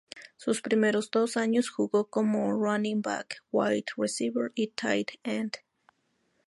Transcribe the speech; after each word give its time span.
Sus 0.35 0.63
primeros 0.63 1.11
dos 1.11 1.37
años 1.37 1.69
jugó 1.69 2.09
como 2.09 2.51
running 2.53 3.03
back, 3.03 3.43
wide 3.51 3.85
receiver 3.97 4.51
y 4.55 4.69
tight 4.69 5.11
end. 5.23 5.59